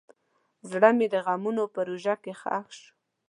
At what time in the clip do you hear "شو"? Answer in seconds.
2.79-2.87